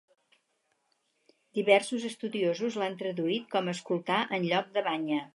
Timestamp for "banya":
4.89-5.21